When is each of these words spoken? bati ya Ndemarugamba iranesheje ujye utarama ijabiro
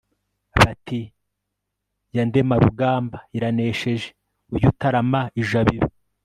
bati 0.59 1.01
ya 2.15 2.23
Ndemarugamba 2.27 3.17
iranesheje 3.37 4.07
ujye 4.53 4.67
utarama 4.73 5.21
ijabiro 5.41 5.87